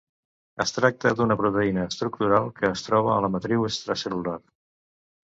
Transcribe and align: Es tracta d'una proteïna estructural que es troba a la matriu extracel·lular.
Es 0.63 0.71
tracta 0.77 1.11
d'una 1.19 1.35
proteïna 1.41 1.83
estructural 1.89 2.49
que 2.61 2.71
es 2.71 2.83
troba 2.87 3.13
a 3.17 3.19
la 3.27 3.29
matriu 3.37 3.67
extracel·lular. 3.69 4.35